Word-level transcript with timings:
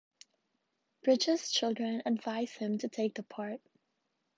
Bridges' 1.03 1.51
children 1.51 2.01
advised 2.07 2.57
him 2.57 2.79
to 2.79 2.87
take 2.89 3.13
the 3.13 3.21
part. 3.21 3.61